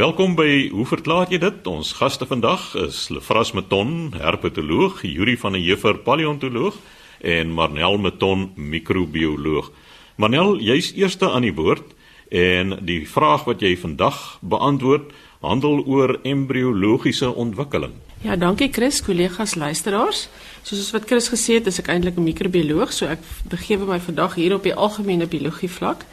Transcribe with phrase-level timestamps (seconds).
[0.00, 1.66] Welkom by Hoe verklaar jy dit?
[1.68, 6.78] Ons gaste vandag is Lefras Meton, herpetoloog, Yuri van der Heever, paleontoloog
[7.20, 9.68] en Marnel Meton, microbioloog.
[10.16, 11.92] Marnel, jy's eerste aan die woord
[12.32, 15.12] en die vraag wat jy vandag beantwoord
[15.44, 17.92] handel oor embriologiese ontwikkeling.
[18.24, 20.28] Ja, dankie Chris, kollegas, luisteraars.
[20.62, 24.34] Soos wat Chris gesê het, is ek eintlik 'n microbioloog, so ek begewe my vandag
[24.34, 26.04] hier op die algemene biologie vlak.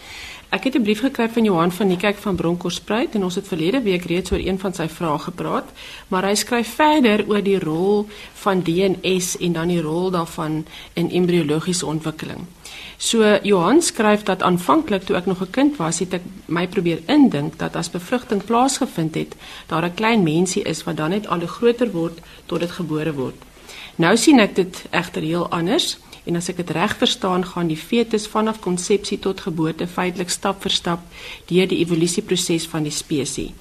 [0.49, 3.81] Ek het 'n brief gekry van Johan van Niekerk van Bronkhorstspruit en ons het verlede
[3.81, 5.65] week reeds oor een van sy vrae gepraat,
[6.07, 11.11] maar hy skryf verder oor die rol van DNS en dan die rol daarvan in
[11.11, 12.39] embriologiese ontwikkeling.
[12.97, 16.99] So Johan skryf dat aanvanklik toe ek nog 'n kind was, het ek my probeer
[17.05, 19.35] indink dat as bevrugting plaasgevind het,
[19.65, 23.35] daar 'n klein mensie is wat dan net al groter word tot dit gebore word.
[23.95, 25.97] Nou sien ek dit egter heel anders.
[26.27, 30.59] En as ek dit reg verstaan, gaan die fetus vanaf konsepsie tot geboorte feitelik stap
[30.65, 31.05] vir stap
[31.47, 33.55] deur die evolusieproses van die spesies.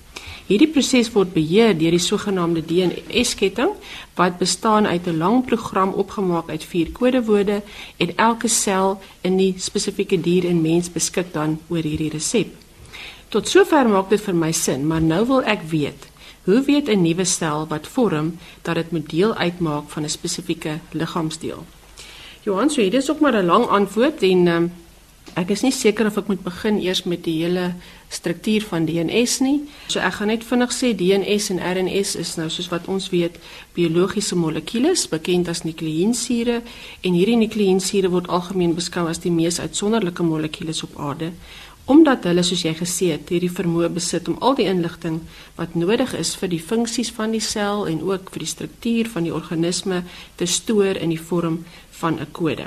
[0.47, 3.73] Hierdie proses word beheer deur die sogenaamde DNA-sketting
[4.19, 7.63] wat bestaan uit 'n lang program opgemaak uit vier kodewoorde
[7.97, 12.55] en elke sel in die spesifieke dier en mens beskik dan oor hierdie resep.
[13.29, 16.07] Tot sover maak dit vir my sin, maar nou wil ek weet,
[16.45, 20.79] hoe weet 'n nuwe sel wat vorm dat dit moet deel uitmaak van 'n spesifieke
[20.91, 21.76] liggaamsdeel?
[22.47, 24.73] Johan, so hierdie is ook maar 'n lang antwoord en um,
[25.35, 27.75] ek is nie seker of ek moet begin eers met die hele
[28.09, 29.61] struktuur van DNS nie.
[29.89, 33.39] So ek gaan net vinnig sê DNS en RNS is nou soos wat ons weet
[33.75, 36.63] biologiese molekules bekend as nukleïnsure
[37.03, 41.33] en hierdie nukleïnsure word algemeen beskou as die mees uitsonderlike molekules op aarde
[41.87, 45.21] omdat hulle soos jy gesê het hierdie vermoë besit om al die inligting
[45.59, 49.29] wat nodig is vir die funksies van die sel en ook vir die struktuur van
[49.29, 50.03] die organisme
[50.37, 51.63] te stoor in die vorm
[52.01, 52.67] van 'n kode.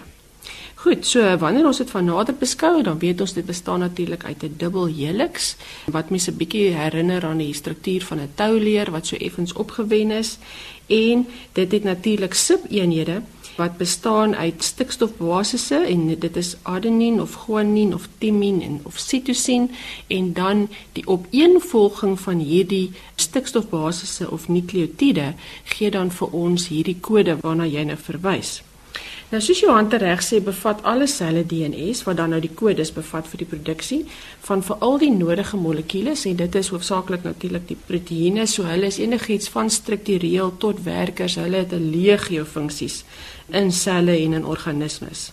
[0.79, 4.43] Goed, so wanneer ons dit van nader beskou, dan weet ons dit bestaan natuurlik uit
[4.43, 5.55] 'n dubbel helix
[5.91, 10.11] wat mense 'n bietjie herinner aan die struktuur van 'n touleer wat so effens opgewen
[10.11, 10.37] is
[10.87, 13.21] en dit het natuurlik subeenhede
[13.59, 19.67] wat bestaan uit stikstofbasisse en dit is adenien of guanien of thymine en of cytosine
[20.07, 25.33] en dan die opeenvolging van hierdie stikstofbasisse of nukleotiede
[25.75, 28.59] gee dan vir ons hierdie kode waarna jy nou verwys.
[29.29, 33.27] Nou soos Johan tereg sê, bevat alle selle DNS wat dan nou die kodes bevat
[33.29, 33.99] vir die produksie
[34.47, 38.97] van veral die nodige molekules en dit is hoofsaaklik natuurlik die proteïene, so hulle is
[38.97, 43.03] enigiets van struktureel tot werkers, hulle het 'n legio funksies
[43.53, 45.31] in selle en in organismes.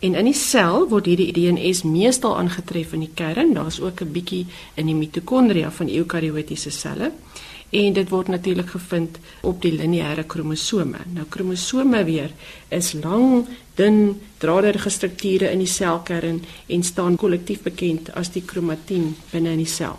[0.00, 4.12] En in die sel word hierdie DNS meestal aangetref in die kern, daar's ook 'n
[4.12, 7.12] bietjie in die mitokondria van eukariotiese selle
[7.74, 11.02] en dit word natuurlik gevind op die lineêre kromosome.
[11.14, 12.30] Nou kromosome weer
[12.68, 19.14] is lang, dun, draderige strukture in die selkern en staan kollektief bekend as die kromatien
[19.32, 19.98] binne in die sel.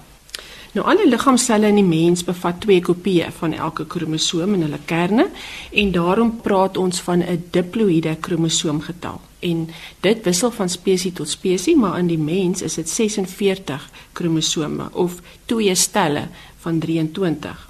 [0.75, 5.29] Nou alle liggaamselle in die mens bevat twee kopieë van elke kromosoom in hulle kerne
[5.71, 9.21] en daarom praat ons van 'n diploïde kromosoomgetal.
[9.39, 9.69] En
[9.99, 15.21] dit wissel van spesies tot spesies, maar in die mens is dit 46 kromosome of
[15.45, 16.27] twee stelle
[16.57, 17.64] van 23.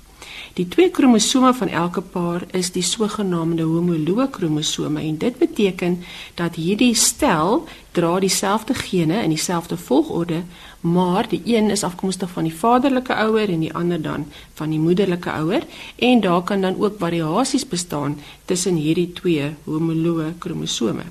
[0.55, 5.97] Die twee kromosome van elke paar is die sogenaamde homoloë kromosome en dit beteken
[6.39, 7.65] dat hierdie stel
[7.97, 10.45] dra dieselfde gene in dieselfde volgorde,
[10.79, 14.23] maar die een is afkomstig van die vaderlike ouer en die ander dan
[14.55, 15.67] van die moederlike ouer
[15.99, 18.15] en daar kan dan ook variasies bestaan
[18.45, 21.03] tussen hierdie twee homoloë kromosome.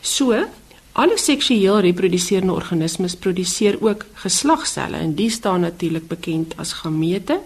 [0.00, 0.44] So
[0.98, 7.36] Alle seksueel reproduserende organismes produseer ook geslagselle en die staan natuurlik bekend as gamete.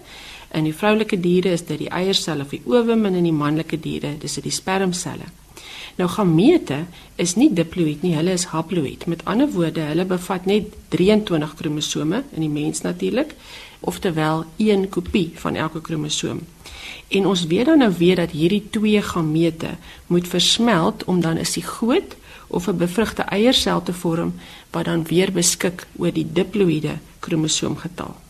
[0.52, 3.78] In die vroulike diere is dit die eiersel of die ovum en in die manlike
[3.80, 5.30] diere dis dit die spermselle.
[5.96, 6.84] Nou gamete
[7.20, 9.04] is nie diploïd nie, hulle is haploïd.
[9.06, 13.34] Met ander woorde, hulle bevat net 23 kromosome in die mens natuurlik,
[13.80, 16.40] oftewel een kopie van elke kromosoom.
[17.12, 19.76] En ons weet dan nou weer dat hierdie twee gamete
[20.06, 24.34] moet versmelt om dan 'n sigoot of 'n bevrugte eiersel te vorm
[24.70, 28.21] wat dan weer beskik oor die diploïde kromosoomgetal.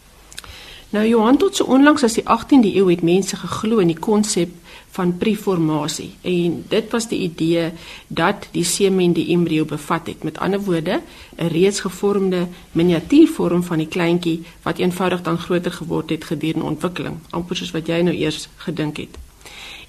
[0.92, 4.50] Nou Johan tot so onlangs as die 18de eeu het mense geglo in die konsep
[4.93, 7.70] van preformasie en dit was die idee
[8.12, 10.20] dat die semen die embrio bevat het.
[10.28, 11.00] Met ander woorde
[11.38, 17.16] 'n reeds gevormde miniatuurvorm van die kleintjie wat eenvoudig dan groter geword het gedurende ontwikkeling.
[17.31, 19.21] Amper soos wat jy nou eers gedink het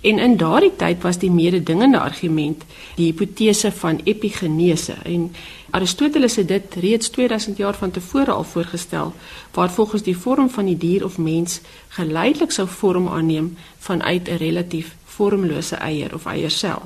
[0.03, 2.63] En in daardie tyd was die mededingende argument
[2.97, 5.29] die hipotese van epigenese en
[5.71, 9.13] Aristoteles het dit reeds 2000 jaar van tevore al voorgestel
[9.55, 11.61] waar volgens die vorm van die dier of mens
[11.95, 16.81] geleidelik sou vorm aanneem vanuit 'n relatief vormlose eier of eiersel.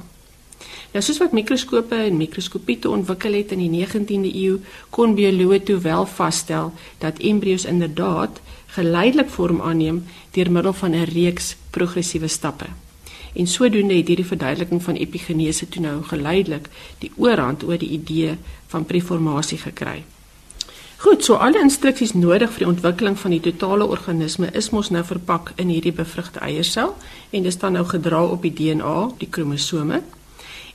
[0.92, 4.60] Nou soos wat mikroskope en mikroskopie te ontwikkel het in die 19de eeu,
[4.90, 11.04] kon bioloë toe wel vasstel dat embrio's inderdaad geleidelik vorm aanneem deur middel van 'n
[11.04, 12.66] reeks progressiewe stappe.
[13.38, 16.70] En sodoende het hierdie verduideliking van epigenese toe nou geleidelik
[17.04, 18.38] die oorhand oor die idee
[18.74, 20.04] van preformasie gekry.
[20.98, 25.04] Goed, so alle instruksies nodig vir die ontwikkeling van die totale organisme is mos nou
[25.06, 26.96] verpak in hierdie bevrugte eiersel
[27.30, 30.02] en dit staan nou gedra op die DNA, die kromosome.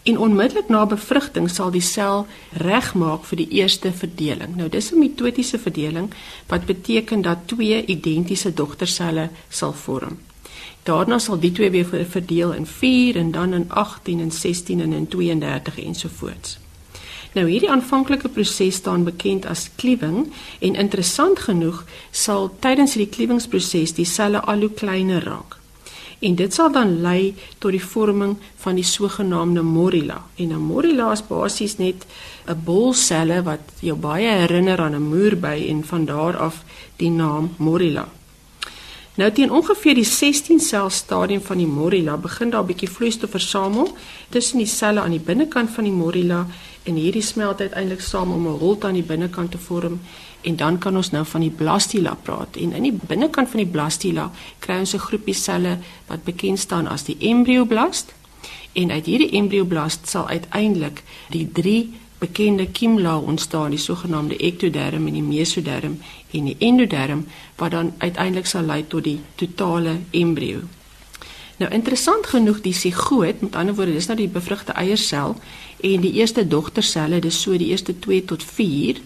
[0.07, 2.29] En onmiddellik na bevrugting sal die sel
[2.63, 4.55] regmaak vir die eerste verdeling.
[4.57, 6.13] Nou dis 'n mitotiese verdeling
[6.47, 10.19] wat beteken dat twee identiese dogterselle sal vorm.
[10.83, 14.93] Daarna sal die twee weer verdeel in 4 en dan in 18 en 16 en
[14.93, 16.59] in 32 ensovoorts.
[17.33, 20.27] Nou hierdie aanvanklike proses staan bekend as kliewing
[20.61, 25.57] en interessant genoeg sal tydens hierdie kliewingsproses die selle al hoe kleiner raak.
[26.23, 30.21] En dit sal dan lei tot die vorming van die sogenaamde morula.
[30.37, 32.07] En 'n morula is basies net
[32.47, 36.65] 'n bol selle wat jou baie herinner aan 'n muurby en van daar af
[36.97, 38.09] die naam morula.
[39.15, 43.31] Nou teen ongeveer die 16 sel stadium van die morula begin daar 'n bietjie vloeistof
[43.31, 43.97] versamel
[44.29, 46.47] tussen die selle aan die binnekant van die morula
[46.83, 50.01] en hierdie smelt uiteindelik saam om 'n holte aan die binnekant te vorm
[50.41, 53.73] en dan kan ons nou van die blastula praat en in die binnekant van die
[53.73, 58.13] blastula kry ons 'n groepie selle wat bekend staan as die embrioblast
[58.73, 65.19] en uit hierdie embrioblast sal uiteindelik die drie bekende kiemlaag ontstaan die sogenaamde ektoderm en
[65.19, 65.99] die mesoderm
[66.31, 67.27] en die endoderm
[67.61, 70.63] wat dan uiteindelik sal lei tot die totale embrio
[71.63, 75.37] Nou interessant genoeg die sigoot, met ander woorde, dis nou die bevrugte eiersel
[75.87, 78.99] en die eerste dogterselle, dis so die eerste 2 tot 4,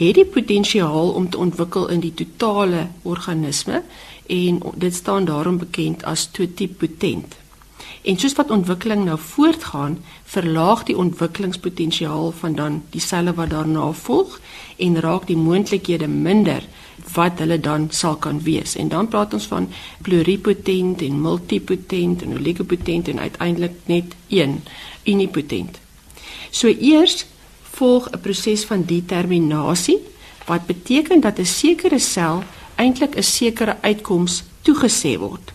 [0.00, 3.82] het die potensiaal om te ontwikkel in die totale organisme
[4.26, 7.39] en dit staan daarom bekend as totipotent.
[8.02, 13.90] En soos wat ontwikkeling nou voortgaan, verlaag die ontwikkelingspotensiaal van dan die selle wat daarna
[13.92, 14.38] volg
[14.76, 16.64] en raak die moontlikhede minder
[17.12, 18.76] wat hulle dan sal kan wees.
[18.76, 19.68] En dan praat ons van
[20.02, 24.62] pluripotent en multipotent en oligopotent en uiteindelik net een
[25.04, 25.80] unipotent.
[26.50, 27.26] So eers
[27.62, 29.98] volg 'n proses van determinasie
[30.46, 32.42] wat beteken dat 'n sekere sel
[32.74, 35.52] eintlik 'n sekere uitkoms toegesê word.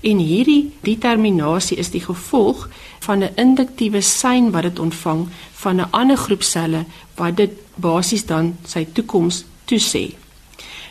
[0.00, 2.68] En hierdie determinasie is die gevolg
[3.00, 6.84] van 'n induktiewe sein wat dit ontvang van 'n ander groep selle
[7.14, 10.14] wat dit basies dan sy toekoms toesê.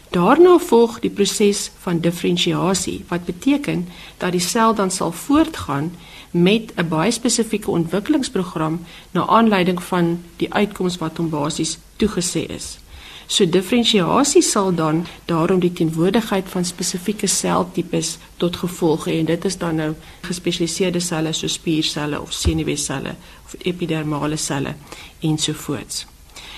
[0.10, 3.88] Daarna volg die proses van diferensiasie wat beteken
[4.18, 5.92] dat die sel dan sal voortgaan
[6.32, 12.78] met 'n baie spesifieke ontwikkelingsprogram na aanleiding van die uitkoms wat hom basies toegesê is.
[13.28, 19.46] So diferensiasie sal dan daarom die teenwoordigheid van spesifieke seltipes tot gevolg hê en dit
[19.46, 19.90] is dan nou
[20.28, 24.76] gespesialiseerde selle soos spierselle of senuweeselle of epidermale selle
[25.20, 26.06] ensovoorts.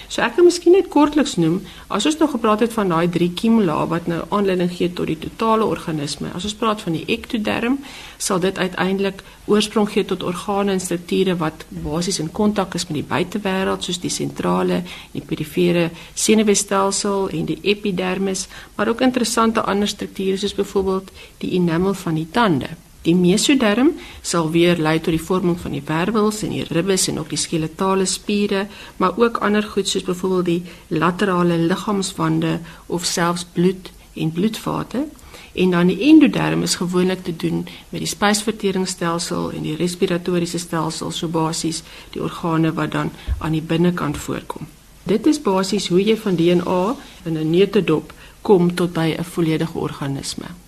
[0.09, 1.59] So ek kan miskien net kortliks noem,
[1.93, 5.19] as ons nog gepraat het van daai drie kimula wat nou aanleiding gee tot die
[5.21, 6.31] totale organisme.
[6.33, 7.77] As ons praat van die ektoderm,
[8.17, 13.03] sal dit uiteindelik oorsprong gee tot organe en strukture wat basies in kontak is met
[13.03, 19.61] die buitewêreld soos die sentrale en die perifere senuweestelsel en die epidermis, maar ook interessante
[19.61, 21.13] ander strukture soos byvoorbeeld
[21.45, 22.73] die enamel van die tande.
[23.07, 27.21] Die mesoderm sal weer lei tot die vorming van die wervels en die ribbes en
[27.21, 28.65] ook die skeletale spiere,
[28.97, 35.05] maar ook ander goed soos byvoorbeeld die laterale liggaamswande of selfs bloed en bloedvate.
[35.53, 41.11] En dan die endoderm is gewoonlik te doen met die spysverteringsstelsel en die respiratoriese stelsel,
[41.11, 44.67] so basies die organe wat dan aan die binnekant voorkom.
[45.03, 49.77] Dit is basies hoe jy van DNA in 'n neutedop kom tot by 'n volledige
[49.77, 50.58] organisme.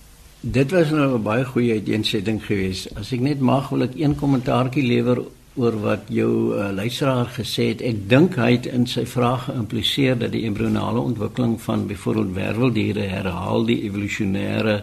[0.44, 2.94] Dit was nou 'n baie goeie uiteensetting geweest.
[2.98, 5.22] As ek net mag, wil ek een kommentaartjie lewer
[5.54, 7.80] oor wat jou uh, luisteraar gesê het.
[7.80, 13.00] Ek dink hy het in sy vraag geïmpliseer dat die embrionale ontwikkeling van byvoorbeeld werveldiere
[13.00, 14.82] herhaal die evolusionêre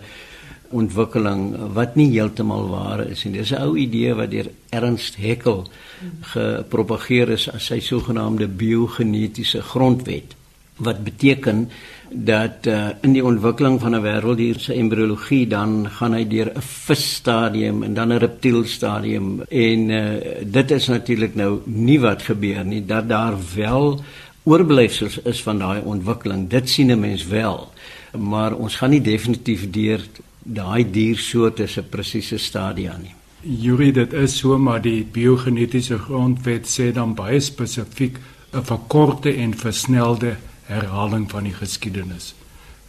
[0.70, 3.34] ontwikkeling wat nie heeltemal waar is nie.
[3.34, 5.68] Dis 'n ou idee wat deur Ernst Haeckel
[6.22, 10.39] gepropageer is as sy sogenaamde biogenetiese grondwet
[10.80, 11.70] wat beteken
[12.10, 16.62] dat uh, in die ontwikkeling van 'n wêrelddier se embriologie dan gaan hy deur 'n
[16.62, 19.44] visstadium en dan 'n reptielstadium.
[19.48, 20.04] En uh,
[20.44, 24.02] dit is natuurlik nou nie wat gebeur nie dat daar wel
[24.44, 26.50] oorblyfsels is van daai ontwikkeling.
[26.50, 27.70] Dit sien 'n mens wel
[28.18, 30.04] maar ons gaan nie definitief deur
[30.44, 33.14] daai diersoorte se presiese stadia nie.
[33.42, 38.18] Juri dit is so maar die biogenetiese grondwet sê dan baie spesifiek
[38.54, 40.36] 'n verkorte en versnelde
[40.70, 42.34] herhaling van die geskiedenis.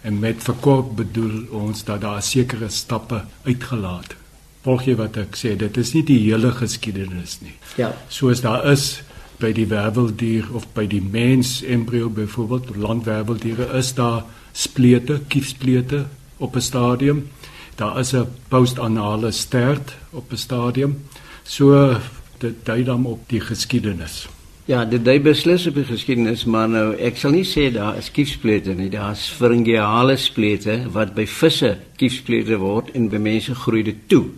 [0.00, 4.16] En met verkort bedoel ons dat daar sekere stappe uitgelaat.
[4.64, 7.54] volg jy wat ek sê, dit is nie die hele geskiedenis nie.
[7.80, 7.94] Ja.
[8.12, 9.00] Soos daar is
[9.40, 16.04] by die werveldier of by die mens embrio byvoorbeeld landwerveldiere is daar splete, kiefsplete
[16.38, 17.28] op 'n stadium.
[17.76, 21.04] Daar is 'n postanale stert op 'n stadium.
[21.44, 21.96] So
[22.38, 24.28] dit dui dan op die geskiedenis.
[24.70, 28.10] Ja, dit dui beslis op die geskiedenis, maar nou ek sal nie sê daar is
[28.14, 28.86] kiefsplete nie.
[28.92, 34.28] Daar is pharyngeale splete wat by visse kiefsplete word en by mense groei dit toe.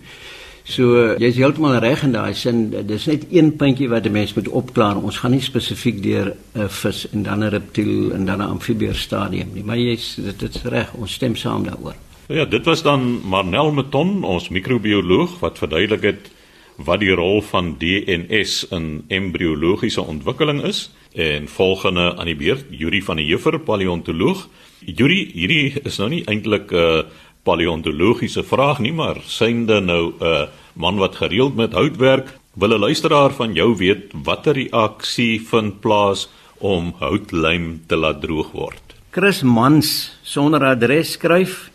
[0.65, 2.65] So jy's heeltemal reg in daai sin.
[2.89, 4.97] Dis net een puntjie wat 'n mens moet opklaar.
[4.97, 8.97] Ons gaan nie spesifiek deur 'n vis en dan 'n reptiel en dan 'n amfibieër
[8.97, 10.95] stadium nie, maar jy's dit is reg.
[10.95, 11.95] Ons stem saam daaroor.
[12.29, 16.31] Ja, dit was dan Marnel Meton, ons microbioloog wat verduidelik het
[16.77, 23.03] wat die rol van DNS in embriologiese ontwikkeling is en volgende aan die beurt Yuri
[23.03, 24.47] van der Heever, paleontoloog.
[24.81, 27.03] Yuri, hierdie is nou nie eintlik 'n uh,
[27.43, 32.75] paleontologiese vraag nie, maar synde nou 'n uh, man wat gereeld met hout werk, wil
[32.75, 38.83] 'n luisteraar van jou weet watter reaksie vind plaas om houtlijm te laat droog word.
[39.11, 41.72] Chris Mans sonder adres skryf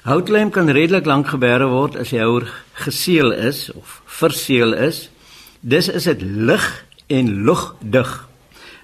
[0.00, 2.46] Houtlijm kan redelik lank gebeere word as die houer
[2.80, 5.10] geseël is of verseël is.
[5.60, 6.64] Dis is dit lig
[7.12, 8.12] en lugdig.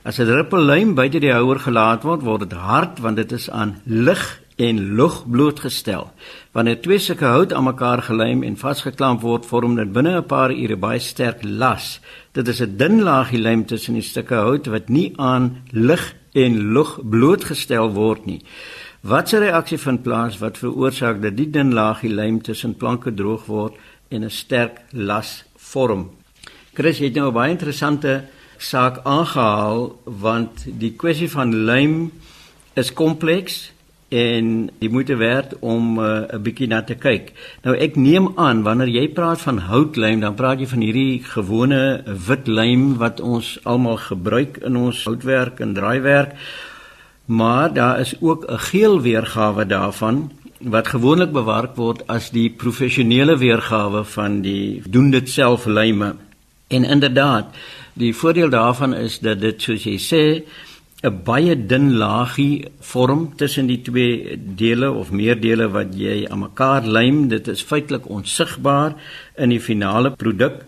[0.05, 3.49] As 'n druppel lijm buite die houer gelaat word, word dit hard want dit is
[3.51, 6.13] aan lig en lug blootgestel.
[6.53, 10.53] Wanneer twee sulke hout aan mekaar gelijm en vasgeklamp word, vorm dit binne 'n paar
[10.53, 12.01] ure baie sterk las.
[12.33, 16.73] Dit is 'n dun laagie lijm tussen die stukke hout wat nie aan lig en
[16.73, 18.43] lug blootgestel word nie.
[19.01, 23.47] Wat 'n reaksie vind plaas wat veroorsaak dat die dun laagie lijm tussen planke droog
[23.47, 23.75] word
[24.09, 26.11] en 'n sterk las vorm.
[26.75, 28.25] Chris het nou 'n baie interessante
[28.59, 32.13] saak aangehaal want die kwessie van lijm
[32.75, 33.73] is kompleks
[34.09, 37.33] en jy moet werd om uh, 'n bietjie na te kyk.
[37.63, 42.03] Nou ek neem aan wanneer jy praat van houtlijm, dan praat jy van hierdie gewone
[42.27, 46.33] wit lijm wat ons almal gebruik in ons houtwerk en draaiwerk.
[47.27, 50.31] Maar daar is ook 'n geel weergawe daarvan
[50.61, 56.15] wat gewoonlik bewaar word as die professionele weergawe van die doen dit self lyme.
[56.67, 57.47] En inderdaad,
[57.93, 60.23] die voordeel daarvan is dat dit soos jy sê
[61.03, 66.39] 'n baie dun laagie vorm tussen die twee dele of meer dele wat jy aan
[66.39, 67.29] mekaar lym.
[67.29, 68.95] Dit is feitelik onsigbaar
[69.37, 70.65] in die finale produk.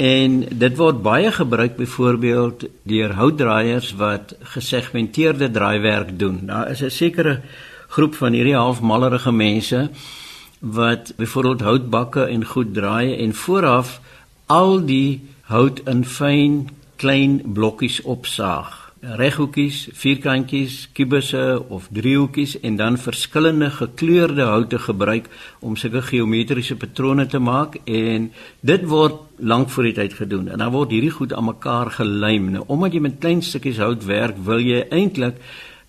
[0.00, 6.46] En dit word baie gebruik byvoorbeeld deur houtdraaiers wat gesegmenteerde draaiwerk doen.
[6.46, 7.40] Daar is 'n sekere
[7.88, 9.90] groep van hierdie halfmallerige mense
[10.58, 14.00] wat byvoorbeeld houtbakke en goed draai en vooraf
[14.46, 22.98] al die hout in fyn klein blokkies opsaag reghoekies, vierkantjies, kubusse of driehoekies en dan
[23.00, 25.30] verskillende gekleurde houte gebruik
[25.60, 28.28] om sulke geometriese patrone te maak en
[28.60, 32.52] dit word lank voor die tyd gedoen en dan word hierdie goed aan mekaar gelym.
[32.52, 35.40] Nou omdat jy met klein stukkies hout werk, wil jy eintlik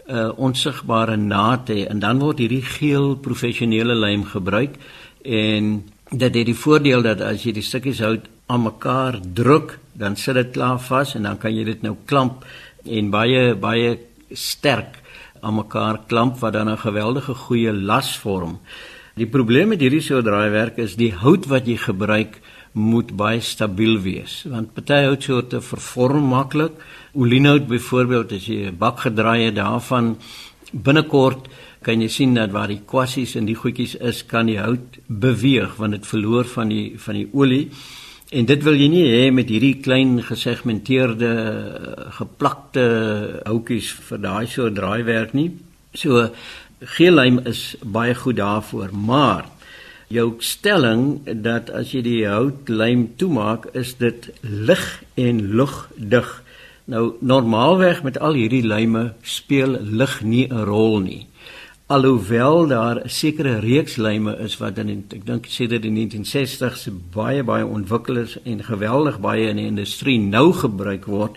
[0.08, 4.80] 'n uh, onsigbare naad hê en dan word hierdie geel professionele lym gebruik
[5.24, 10.16] en dit het die voordeel dat as jy die stukkies hout aan mekaar druk, dan
[10.16, 12.44] sit dit klaar vas en dan kan jy dit nou klamp
[12.86, 13.98] en baie baie
[14.32, 14.98] sterk
[15.42, 18.60] aan mekaar klamp wat dan 'n geweldige goeie las vorm.
[19.16, 22.40] Die probleem met hierdie soort draaiwerk is die hout wat jy gebruik
[22.74, 26.72] moet baie stabiel wees want party houtsoorte vervorm maklik.
[27.14, 30.18] Olienhout byvoorbeeld as jy 'n bak gedraai het daarvan
[30.72, 31.48] binnekort
[31.82, 35.76] kan jy sien dat waar die kwassies en die goedjies is kan die hout beweeg
[35.78, 37.70] want dit verloor van die van die olie.
[38.32, 41.32] En dit wil jy nie hê met hierdie klein gesegmenteerde
[42.16, 42.84] geplakte
[43.44, 45.50] houtjies vir daai so draaiwerk nie.
[46.00, 46.30] So
[46.96, 49.50] geellym is baie goed daarvoor, maar
[50.08, 54.86] jou stelling dat as jy die houtlym toemaak, is dit lig
[55.20, 56.32] en lugdig.
[56.88, 61.26] Nou normaalweg met al hierdie lyme speel lig nie 'n rol nie
[61.92, 67.44] alhoewel daar 'n sekere reeks lyme is wat in ek dink in die 1960s baie
[67.44, 71.36] baie ontwikkel is en geweldig baie in die industrie nou gebruik word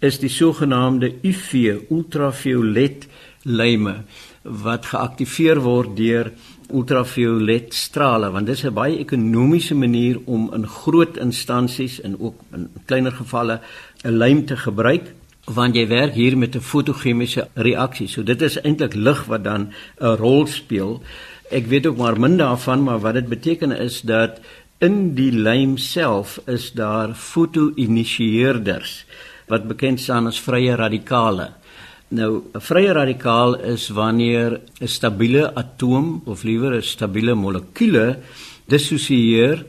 [0.00, 1.52] is die sogenaamde UV
[1.90, 3.06] ultraviolet
[3.42, 3.94] lyme
[4.42, 6.32] wat geaktiveer word deur
[6.72, 12.40] ultraviolet strale want dit is 'n baie ekonomiese manier om in groot instansies en ook
[12.52, 13.60] in kleiner gevalle
[14.04, 15.14] 'n lym te gebruik
[15.46, 18.08] want jy werk hier met 'n fotochemiese reaksie.
[18.08, 21.02] So dit is eintlik lig wat dan 'n rol speel.
[21.50, 24.40] Ek weet ook maar min daarvan, maar wat dit beteken is dat
[24.78, 29.04] in die lym self is daar fotoinitieerders
[29.46, 31.52] wat bekend staan as vrye radikale.
[32.08, 38.18] Nou, 'n vrye radikaal is wanneer 'n stabiele atoom of liewer 'n stabiele molekuule
[38.66, 39.64] dissosieer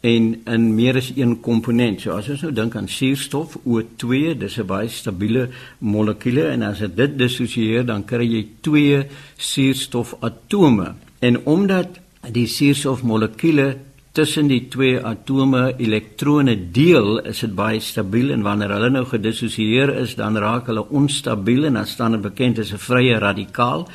[0.00, 2.00] en in meer as een komponent.
[2.00, 6.78] So as ons nou dink aan suurstof O2, dis 'n baie stabiele molekuule en as
[6.78, 9.04] dit dissosieer dan kry jy twee
[9.36, 10.94] suurstofatome.
[11.20, 12.00] En omdat
[12.32, 13.76] die suurstofmolekuule
[14.12, 19.94] tussen die twee atome elektrone deel, is dit baie stabiel en wanneer hulle nou gedissosieer
[20.02, 23.88] is, dan raak hulle onstabiel en dan staan dit bekend as 'n vrye radikaal.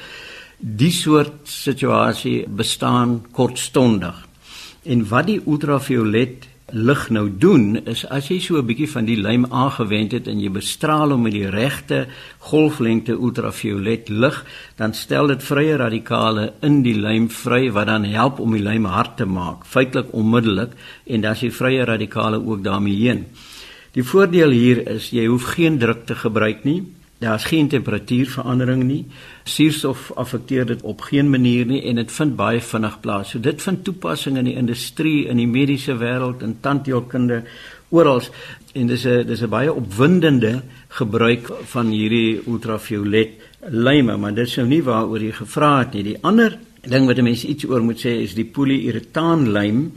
[0.60, 4.35] Die soort situasie bestaan kortstondig.
[4.86, 9.18] En wat die ultraviolet lig nou doen is as jy so 'n bietjie van die
[9.18, 12.08] lym aangewend het en jy bestraal hom met die regte
[12.39, 14.46] golflengte ultraviolet lig,
[14.77, 18.86] dan stel dit vrye radikale in die lym vry wat dan help om die lym
[18.86, 20.72] hard te maak, feitelik onmiddellik
[21.06, 23.25] en dan is die vrye radikale ook daarmee heen.
[23.94, 26.84] Die voordeel hier is jy hoef geen druk te gebruik nie.
[27.18, 29.06] Daar's geen temperatuurverandering nie.
[29.44, 33.30] Suurstof affekteer dit op geen manier nie en dit vind baie vinnig plaas.
[33.30, 37.44] So dit vind toepassing in die industrie, in die mediese wêreld, in tandheelkunde,
[37.90, 38.22] oral.
[38.74, 43.30] En dis 'n dis 'n baie opwindende gebruik van hierdie ultraviolet
[43.70, 46.04] lyme, maar dit is nou nie waaroor jy gevra het nie.
[46.04, 49.94] Die ander ding wat 'n mens iets oor moet sê is die polyuretaan lym.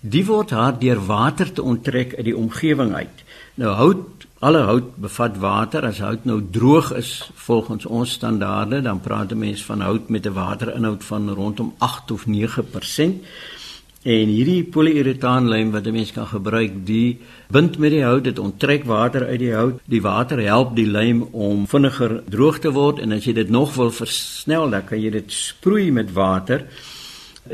[0.00, 3.24] Die word hard deur water te onttrek uit die omgewing uit.
[3.54, 5.84] Nou hout Alle hout bevat water.
[5.84, 7.10] As hout nou droog is
[7.44, 12.10] volgens ons standaarde, dan praat 'n mens van hout met 'n waterinhoud van rondom 8
[12.10, 13.20] of 9%.
[14.02, 17.18] En hierdie polyuretaanlym wat 'n mens kan gebruik, die
[17.50, 19.80] bind met die hout, dit onttrek water uit die hout.
[19.84, 23.74] Die water help die lym om vinniger droog te word en as jy dit nog
[23.74, 26.66] wil versnel, dan kan jy dit sproei met water.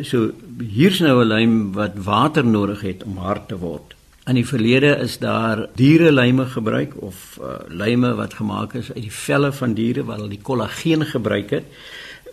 [0.02, 3.95] So hier's nou 'n lym wat water nodig het om hard te word.
[4.26, 9.12] In die verlede is daar dierelyme gebruik of uh, lyme wat gemaak is uit die
[9.12, 11.68] velle van diere wat hulle die kollageen gebruik het.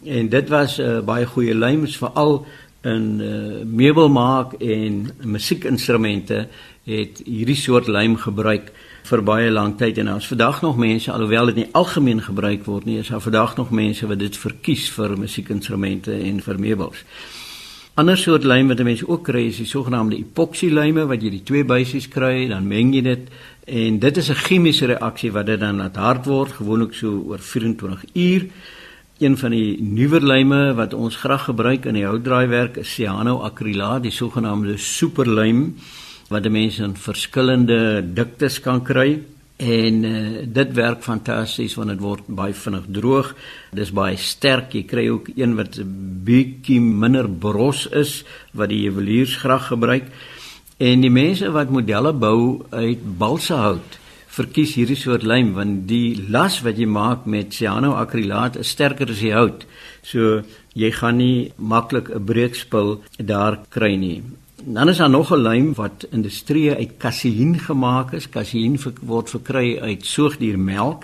[0.01, 2.45] En dit was 'n uh, baie goeie lym veral
[2.81, 6.47] in uh, meubelmaak en musiekinstrumente
[6.83, 8.71] het hierdie soort lym gebruik
[9.03, 12.85] vir baie lank tyd en ons vandag nog mense alhoewel dit nie algemeen gebruik word
[12.85, 17.05] nie is daar vandag nog mense wat dit verkies vir musiekinstrumente en vir meubels.
[17.93, 21.65] Ander soort lym wat mense ook kry is die sogenaamde epoksielyme wat jy die twee
[21.69, 23.27] buisies kry, dan meng jy dit
[23.69, 27.37] en dit is 'n chemiese reaksie wat dit dan laat hard word, gewoonlik so oor
[27.37, 28.47] 24 uur.
[29.19, 34.11] Een van die nuwer lyme wat ons graag gebruik in die houtdraaiwerk is cyanoacrylaat, die
[34.11, 35.75] sogenaamde superlym
[36.29, 39.21] wat mense in verskillende diktes kan kry
[39.57, 43.33] en uh, dit werk fantasties want dit word baie vinnig droog.
[43.71, 44.73] Dis baie sterk.
[44.73, 50.09] Jy kry ook een wat 'n bietjie minder bros is wat die juweliers graag gebruik.
[50.77, 53.99] En die mense wat modelle bou uit balsahout
[54.33, 59.21] verkies hierdie soort lym want die las wat jy maak met cyanoacrylaat is sterker as
[59.21, 59.65] die hout.
[60.01, 60.41] So
[60.73, 64.23] jy gaan nie maklik 'n breekspil daar kry nie.
[64.65, 68.29] Dan is daar nog 'n lym wat industrie uit kaseïn gemaak is.
[68.29, 71.03] Kaseïn word verkry uit soogdiermelk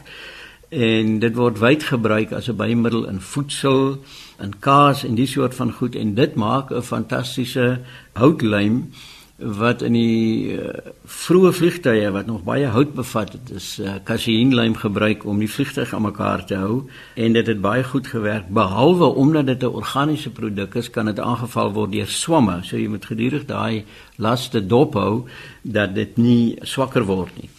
[0.69, 4.03] en dit word wyd gebruik as 'n bymiddel in voedsel,
[4.39, 7.79] in kaas en die soort van goed en dit maak 'n fantastiese
[8.13, 8.91] houtlym
[9.39, 10.71] wat in die uh,
[11.07, 15.49] vroeë vliegtye wat nog baie hout bevat het, is uh, eh, kaseïnlym gebruik om die
[15.49, 16.81] vliegtuig aan mekaar te hou
[17.15, 21.19] en dit het baie goed gewerk behalwe omdat dit 'n organiese produk is, kan dit
[21.19, 22.59] aangeval word deur swamme.
[22.63, 23.83] So jy moet gedurig daai
[24.17, 25.25] laste dop hou
[25.61, 27.49] dat dit nie swakker word nie.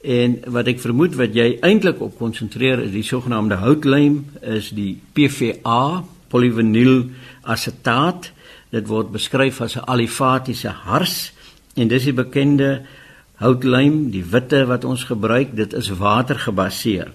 [0.00, 4.98] En wat ek vermoed wat jy eintlik op konsentreer is die sogenaamde houtlym is die
[5.12, 7.10] PVA, polyvinyl
[7.42, 8.32] asetaat
[8.70, 11.32] Dit word beskryf as 'n alifatiese hars
[11.74, 12.82] en dis die bekende
[13.34, 17.12] houtlym, die witte wat ons gebruik, dit is watergebaseer.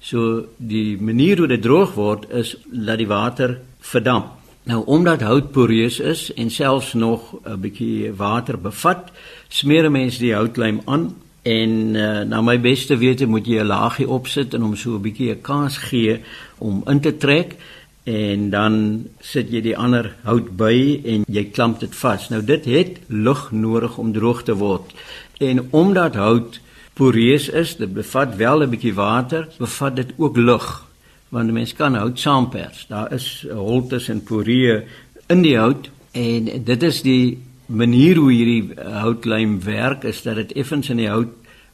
[0.00, 4.40] So die manier hoe dit droog word is dat die water verdamp.
[4.68, 9.10] Nou omdat hout poreus is en selfs nog 'n bietjie water bevat,
[9.48, 13.66] smeer 'n mens die houtlym aan en uh, na my beste wete moet jy 'n
[13.66, 16.20] laagie opsit en hom so 'n bietjie 'n kans gee
[16.58, 17.56] om in te trek
[18.04, 22.28] en dan sit jy die ander hout by en jy klamp dit vas.
[22.30, 24.94] Nou dit het lug nodig om droog te word.
[25.40, 26.60] En omdat hout
[26.94, 30.86] poreus is, dit bevat wel 'n bietjie water, bevat dit ook lug.
[31.28, 32.86] Want 'n mens kan hout saampers.
[32.88, 34.82] Daar is holtes en poree
[35.28, 40.52] in die hout en dit is die manier hoe hierdie houtlym werk is dat dit
[40.52, 41.28] effens in die hout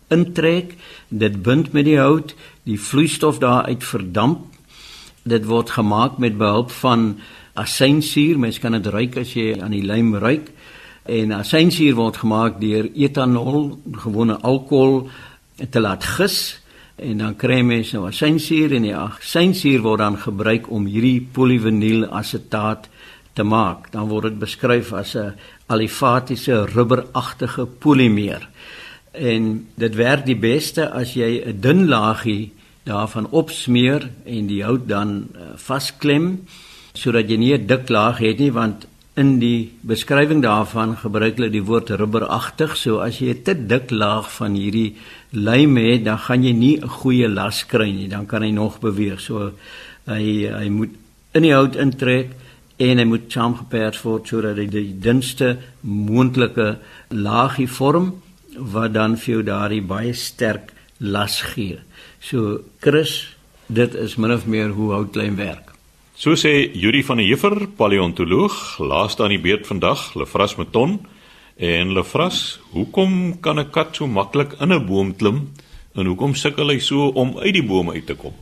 [0.09, 0.75] intrek,
[1.09, 4.56] dit bind met die hout, die vloeistof daaruit verdamp
[5.27, 7.17] dit word gemaak met behulp van
[7.59, 8.39] asynsuur.
[8.39, 10.53] Mens kan dit ruik as jy aan die lym ruik.
[11.07, 15.09] En asynsuur word gemaak deur etanol, gewone alkohol
[15.71, 16.61] te laat gis
[16.97, 22.07] en dan kry mens nou asynsuur en die asynsuur word dan gebruik om hierdie polyvinyl
[22.09, 22.89] asetaat
[23.37, 25.35] te maak, dan word dit beskryf as 'n
[25.69, 28.49] alifatiese rubberagtige polimeer.
[29.13, 32.53] En dit werk die beste as jy 'n dun laagie
[32.87, 36.47] daarvan opsmeer en die hout dan uh, vasklem
[36.97, 41.49] sodat jy nie 'n dik laag het nie want in die beskrywing daarvan gebruik hulle
[41.51, 42.77] die woord rubberagtig.
[42.77, 44.97] So as jy 'n te dik laag van hierdie
[45.33, 48.09] lijm het, dan gaan jy nie 'n goeie las kry nie.
[48.09, 49.21] Dan kan hy nog beweeg.
[49.21, 49.53] So
[50.07, 50.91] hy hy moet
[51.33, 52.31] in die hout intrek
[52.79, 56.79] en hy moet saamgeperk word sodat hy die dunste moontlike
[57.11, 58.23] laagie vorm
[58.59, 61.79] wat dan vir jou daardie baie sterk las gee.
[62.21, 65.75] So Chris, dit is min of meer hoe houtlijm werk.
[66.17, 71.01] So sê Yuri van der Heever, paleontoloog, laaste aan die beurt vandag, Lefras Meton.
[71.57, 75.53] En Lefras, hoekom kan 'n kat so maklik in 'n boom klim
[75.95, 78.33] en hoekom sukkel hy so om uit die boom uit te kom?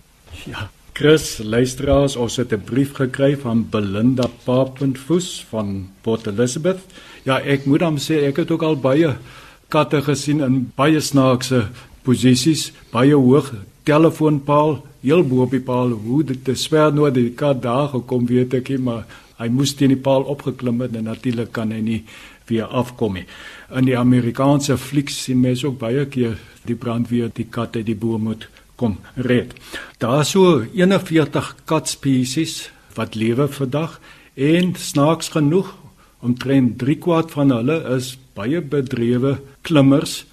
[0.47, 6.81] Ja, Chris, luisteraars, ons het 'n brief gekry van Belinda Papenfoos van Port Elizabeth.
[7.25, 9.17] Ja, ek moet hom sê ek het ook al baie
[9.69, 11.69] katte gesien in baie snaakse
[12.05, 13.53] posisies, baie hoog
[13.89, 15.93] telefoonpaal heel bo op die paal.
[15.93, 19.05] Hoe dit te swer nou die kat daar gekom weet ek nie maar
[19.41, 22.01] hy moes teen die paal opgeklim het en natuurlik kan hy nie
[22.49, 23.27] weer afkom nie.
[23.75, 26.37] In die Amerikaanse flieks sien mense ook baie keer
[26.69, 28.49] die brandweer die kat uit die boom moet
[28.81, 29.55] kom red.
[30.03, 33.99] Daar so 41 kat spesies wat lewe vandag
[34.35, 35.75] en snaaks genoeg
[36.25, 40.25] omtrent 3 kwart van hulle is baie bedrewe klimmers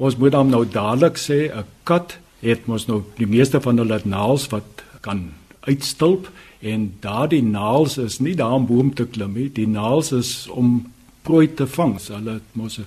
[0.00, 4.00] ons moet dan nou dadelik sê 'n kat het mos nou die meeste van hulle
[4.04, 9.50] naels wat kan uitstulp en daardie naels is nie daar om boom te klim nie.
[9.52, 12.00] Die naels is om prooi te vang.
[12.00, 12.86] So hulle mos 'n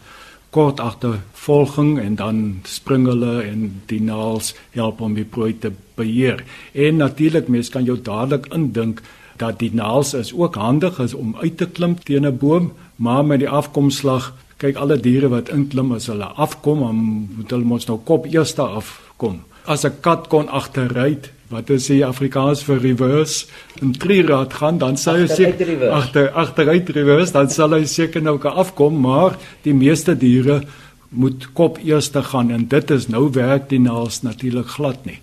[0.49, 6.43] kort agtervolging en dan spring hulle en die naels help om die prooi te beheer.
[6.73, 9.01] En natuurlik mens kan jou dadelik indink
[9.37, 13.25] dat die naels is ook handig is om uit te klim teen 'n boom maar
[13.25, 16.99] met die afkomslag kyk alle diere wat inklim as hulle afkom dan
[17.37, 19.41] moet hulle mos nou kop eers af kom.
[19.65, 23.45] As 'n kat kon agteruit, wat is die Afrikaans vir reverse,
[23.81, 28.37] 'n trierad gaan, dan sou hy seker agter agteruit reverse, dan sal hy seker nou
[28.37, 30.63] kan afkom, maar die meeste diere
[31.09, 35.19] moet kop eers te gaan en dit is nou werk die naals natuurlik glad nie.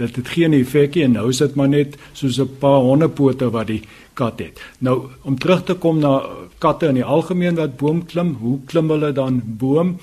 [0.00, 3.66] Dit het geen effekie en nou is dit maar net soos 'n paar hondepote wat
[3.66, 3.82] die
[4.14, 4.60] kat het.
[4.78, 6.22] Nou om terug te kom na
[6.58, 9.98] katte in die algemeen wat boom klim, hoe klim hulle dan boom?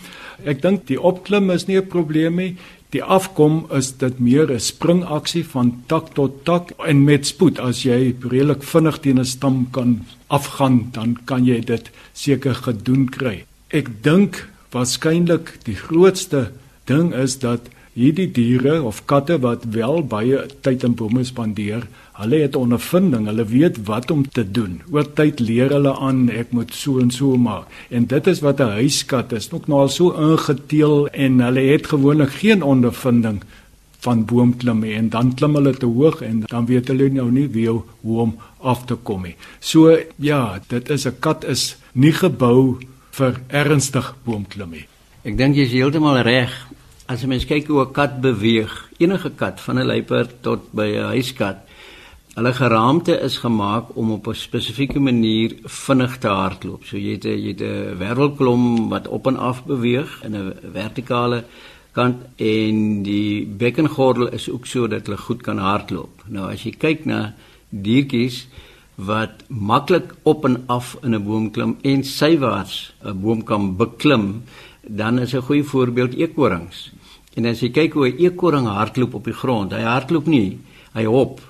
[0.45, 2.55] Ek dink die opklim is nie 'n probleem nie.
[2.91, 7.83] Die afkom is dit meer 'n springaksie van tak tot tak en met spoed as
[7.83, 13.45] jy redelik vinnig teen 'n stam kan afgaan, dan kan jy dit seker gedoen kry.
[13.69, 16.51] Ek dink waarskynlik die grootste
[16.85, 17.61] ding is dat
[17.97, 23.45] hierdie diere of katte wat wel baie tyd in bome spandeer, hulle het ondervinding, hulle
[23.49, 24.79] weet wat om te doen.
[24.93, 27.69] Oor tyd leer hulle aan ek moet so en so maak.
[27.89, 31.87] En dit is wat 'n huiskat is, ook nou al so ingeteel en hulle het
[31.87, 33.41] gewoonlik geen ondervinding
[33.99, 37.69] van boomklim en dan klim hulle te hoog en dan weet hulle nou nie wie
[37.69, 39.35] hoe om af te kom nie.
[39.59, 42.77] So ja, dit is 'n kat is nie gebou
[43.11, 44.85] vir ernstig boomklim nie.
[45.23, 46.67] Ek dink jy is heeltemal reg.
[47.07, 50.87] As jy mens kyk hoe 'n kat beweeg, enige kat van 'n luiperd tot by
[50.91, 51.57] 'n huiskat,
[52.35, 56.83] hulle geraamte is gemaak om op 'n spesifieke manier vinnig te hardloop.
[56.83, 60.53] So jy het 'n jy het 'n wervelklom wat op en af beweeg in 'n
[60.73, 61.45] vertikale
[61.93, 66.23] kant en die bekkengordel is ook so dat hulle goed kan hardloop.
[66.27, 67.33] Nou as jy kyk na
[67.69, 68.47] diertjies
[68.95, 74.43] wat maklik op en af in 'n boom klim en sywaarts 'n boom kan beklim,
[74.81, 76.91] dan is 'n goeie voorbeeld eekorings.
[77.37, 80.57] En as jy kyk hoe 'n eekoring hardloop op die grond, hy hardloop nie,
[80.93, 81.41] hy hop.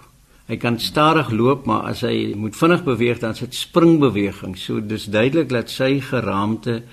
[0.47, 4.57] Hy kan stadig loop, maar as hy moet vinnig beweeg dan is dit springbeweging.
[4.57, 6.83] So dis duidelik dat sy geraamte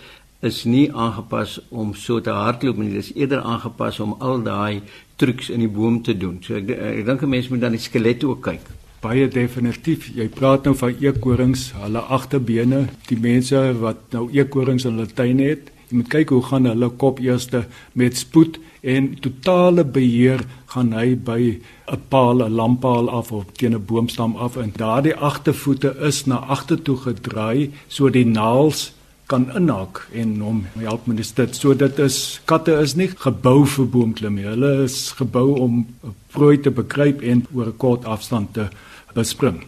[0.43, 2.93] is nie aangepas om so te hardloop nie.
[2.93, 4.83] Dis eerder aangepas om al daai
[5.17, 6.39] trucs in die boom te doen.
[6.43, 8.67] So ek ek dink 'n mens moet dan die skelet ook kyk.
[9.01, 10.11] Baie definitief.
[10.15, 15.39] Jy praat nou van eekorings, hulle agterbene, die mense wat nou eekorings in hulle tuin
[15.39, 15.74] het.
[15.95, 17.61] Jy moet kyk hoe gaan hulle kop eerste
[17.95, 20.41] met spoed en totale beheer
[20.73, 25.15] gaan hy by 'n paal, 'n lamppaal af of teen 'n boomstam af en daardie
[25.15, 28.93] agtervoete is na agtertoe gedraai so die naels
[29.27, 31.57] kan inhak en hom help met dit.
[31.57, 34.47] So dit is katte is nie gebou vir boomklim nie.
[34.47, 35.87] Hulle is gebou om
[36.33, 38.69] prooi te bekruip en oor 'n kort afstand te
[39.15, 39.65] bespring.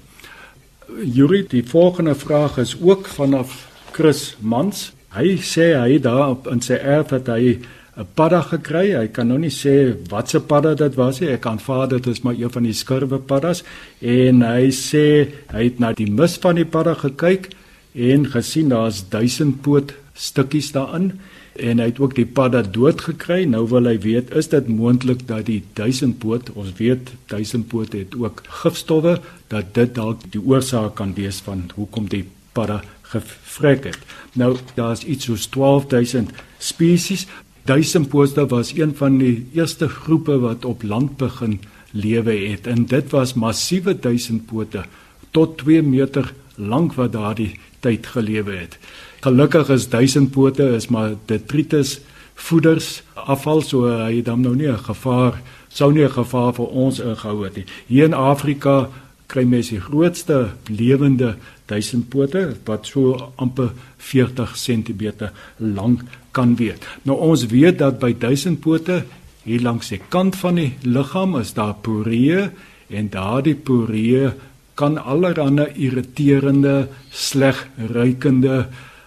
[1.04, 4.95] Yuri, die volgende vraag is ook vanaf Chris Mans.
[5.16, 7.56] Hy sê hy daar op in sy erf het hy
[7.96, 8.92] 'n padda gekry.
[8.92, 11.30] Hy kan nou nie sê wat se padda dit was nie.
[11.30, 13.62] Ek aanvaar dit is maar een van die skurwe paddas
[14.00, 17.54] en hy sê hy het na die mis van die padda gekyk
[17.94, 21.12] en gesien daar's duisendpoot stukkies daarin
[21.56, 23.44] en hy het ook die padda dood gekry.
[23.44, 28.42] Nou wil hy weet, is dit moontlik dat die duisendpoot, ons weet duisendpoot het ook
[28.62, 33.98] gifstowwe, dat dit dalk die oorsaak kan wees van hoekom die padda gevrek het.
[34.32, 37.26] Nou daar's iets soos 12000 spesies.
[37.66, 43.10] Duisendpoot was een van die eerste groepe wat op land begin lewe het en dit
[43.10, 44.84] was massiewe duisendpote
[45.30, 48.78] tot 2 meter lank wat daardie tyd gelewe het.
[49.20, 52.00] Gelukkig is duisendpote is maar detritus
[52.34, 56.98] voeders afval so hy dan nou nie 'n gevaar sou nie 'n gevaar vir ons
[57.00, 57.64] ingehou het nie.
[57.86, 58.88] Hier in Afrika
[59.26, 61.34] kry mense die grootste lewende
[61.70, 66.04] duisendpote wat so amper 40 cm lank
[66.36, 66.78] kan wees.
[67.04, 69.02] Nou ons weet dat by duisendpote
[69.46, 72.48] hier langs die kant van die liggaam is daar poree
[72.90, 74.30] en daardie poree
[74.76, 78.66] kan allerlei irriterende, sleg ruikende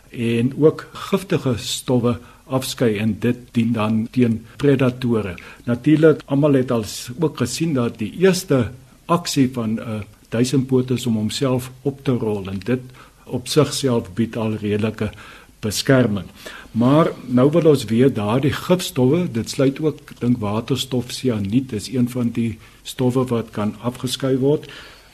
[0.09, 2.17] en ook giftige stowwe
[2.49, 5.35] afskei en dit dien dan teen predatore.
[5.69, 6.85] Natuurlik almal het al
[7.19, 8.71] ook gesien dat die eerste
[9.09, 12.81] aksie van 'n uh, duisendpoot is om homself op te rol en dit
[13.25, 15.11] op sigself bied al redelike
[15.59, 16.25] beskerming.
[16.71, 22.09] Maar nou wil ons weet daardie gifstowwe, dit sluit ook dink waterstof sianiet is een
[22.09, 24.69] van die stowwe wat kan afgeskei word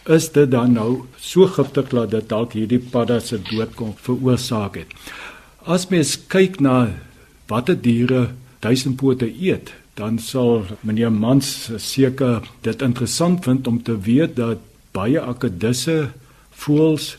[0.05, 4.77] is dit dan nou so giftig dat dit dalk hierdie padda se dood kon veroorsaak
[4.77, 4.91] het.
[5.65, 6.91] As mens kyk na
[7.49, 8.27] watter diere
[8.61, 14.59] duisendpote eet, dan sal meneer Mans seker dit interessant vind om te weet dat
[14.95, 16.09] baie akedisse,
[16.51, 17.15] voëls,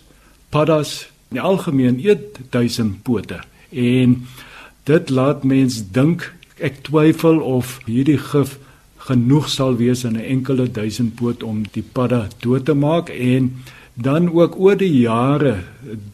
[0.52, 3.40] paddas in algemeen eet duisendpote.
[3.72, 4.16] En
[4.84, 6.30] dit laat mens dink
[6.62, 8.56] ek twyfel of hierdie gif
[9.08, 13.52] genoeg sal wees in 'n enkele duisendpoot om die padda dood te maak en
[13.94, 15.64] dan ook oor die jare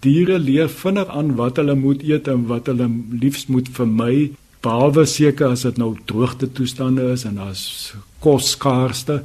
[0.01, 4.31] diere leer vinnig aan wat hulle moet eet en wat hulle liefs moet vermy
[4.62, 9.22] behalwe seker as dit nou droogte toestande is en as kos skaarste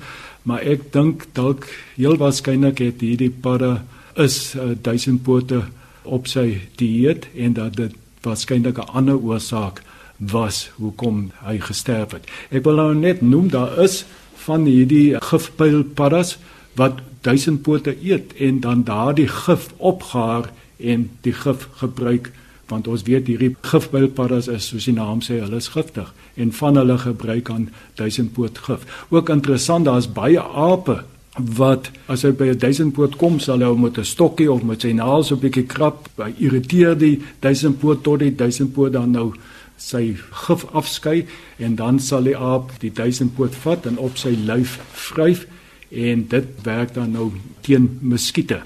[0.47, 3.83] maar ek dink dalk heel waarskynlik het hierdie padda
[4.17, 5.65] is uh, duisendpote
[6.07, 9.83] op sy dieet en dat dit waarskynlik 'n ander oorsaak
[10.17, 12.25] was hoekom hy gesterf het.
[12.49, 14.05] Ek wil nou net noem daar is
[14.45, 16.37] van hierdie gifpylpaddas
[16.75, 22.31] wat duisendpote eet en dan daardie gif opgaar en die gif gebruik
[22.67, 26.75] want ons weet hierdie gifpylpaddas is soos die naam sê hulle is giftig en van
[26.75, 28.85] hulle gebruik aan duisendpoot gif.
[29.09, 31.03] Ook interessant daar's baie ape
[31.37, 34.91] wat as hy by 'n duisendpoot kom sal hy met 'n stokkie of met sy
[34.91, 39.33] naels 'n bietjie krap, hy irriteer die duisendpoot tot die duisendpoot dan nou
[39.77, 40.15] sy
[40.47, 41.27] gif afskei
[41.59, 45.45] en dan sal die aap die duisendpoot vat en op sy lyf vryf
[45.91, 48.61] en dit werk dan nou teen muskiete.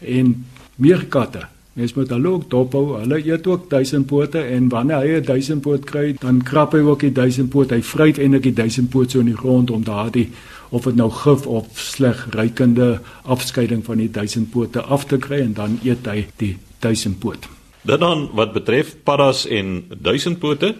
[0.00, 0.44] En
[0.76, 1.46] meerkatte,
[1.80, 2.84] mens moet hulle ook dophou.
[3.00, 7.12] Hulle eet ook duisendpote en wanneer hy 'n duisendpoot kry, dan krap hy ook die
[7.12, 7.70] duisendpoot.
[7.70, 10.28] Hy vryf eintlik die duisendpoot so in die grond om daardie
[10.70, 15.54] of dit nou gif of sleg ruikende afskeiding van die duisendpote af te kry en
[15.54, 17.48] dan eet hy die duisendpoot.
[17.82, 20.74] Dit dan wat betref paddas en duisendpote.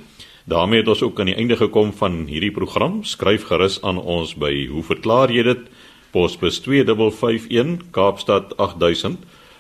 [0.45, 3.05] daarmee het ons ook aan die einde gekom van hierdie program.
[3.05, 5.59] Skryf gerus aan ons by Hoe verklaar jy dit?
[6.11, 9.19] Posbus 2551 Kaapstad 8000